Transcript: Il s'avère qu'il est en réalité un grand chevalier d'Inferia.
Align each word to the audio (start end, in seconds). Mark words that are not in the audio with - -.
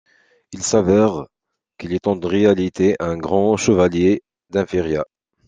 Il 0.51 0.63
s'avère 0.63 1.27
qu'il 1.77 1.93
est 1.93 2.07
en 2.07 2.19
réalité 2.19 2.95
un 2.99 3.17
grand 3.17 3.55
chevalier 3.55 4.23
d'Inferia. 4.49 5.03